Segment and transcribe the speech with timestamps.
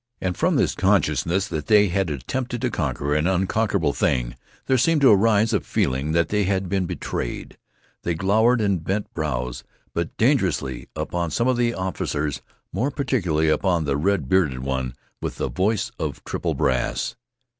[0.19, 4.35] And from this consciousness that they had attempted to conquer an unconquerable thing
[4.65, 7.55] there seemed to arise a feeling that they had been betrayed.
[8.01, 12.41] They glowered with bent brows, but dangerously, upon some of the officers,
[12.73, 17.15] more particularly upon the red bearded one with the voice of triple brass.